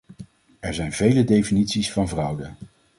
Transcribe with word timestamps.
Er 0.59 0.73
zijn 0.73 0.93
vele 0.93 1.23
definities 1.23 1.91
van 1.91 2.07
fraude. 2.07 2.49